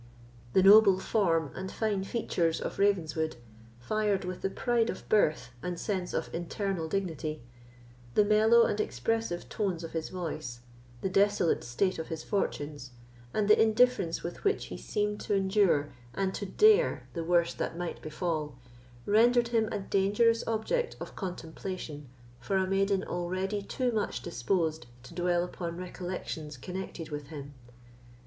[0.53, 3.35] The noble form and fine features of Ravenswood,
[3.77, 7.43] fired with the pride of birth and sense of internal dignity,
[8.15, 10.61] the mellow and expressive tones of his voice,
[11.01, 12.89] the desolate state of his fortunes,
[13.31, 17.77] and the indifference with which he seemed to endure and to dare the worst that
[17.77, 18.57] might befall,
[19.05, 22.09] rendered him a dangerous object of contemplation
[22.39, 27.53] for a maiden already too much disposed to dwell upon recollections connected with him.